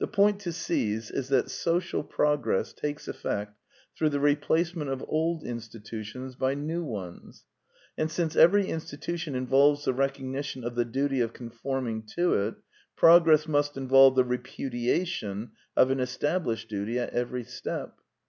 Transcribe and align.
The 0.00 0.08
point 0.08 0.40
to 0.40 0.52
seize 0.52 1.12
is 1.12 1.28
that 1.28 1.48
social 1.48 2.02
prog 2.02 2.44
ress 2.44 2.72
takes 2.72 3.06
effect 3.06 3.56
through 3.96 4.08
the 4.08 4.18
replacement 4.18 4.90
of 4.90 5.04
old 5.06 5.44
institutions 5.44 6.34
by 6.34 6.54
new 6.54 6.82
ones; 6.82 7.44
and 7.96 8.10
since 8.10 8.34
every 8.34 8.68
in 8.68 8.80
stitution 8.80 9.36
involves 9.36 9.84
the 9.84 9.92
recognition 9.94 10.64
of 10.64 10.74
the 10.74 10.84
duty 10.84 11.20
of 11.20 11.34
conforming 11.34 12.02
to 12.16 12.34
it, 12.34 12.56
progress 12.96 13.46
must 13.46 13.76
involve 13.76 14.16
the 14.16 14.24
repudiation 14.24 15.52
of 15.76 15.92
an 15.92 16.00
established 16.00 16.68
duty 16.68 16.98
at 16.98 17.10
every 17.10 17.44
step. 17.44 18.00